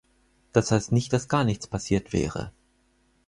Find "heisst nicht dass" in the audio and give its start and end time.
0.71-1.27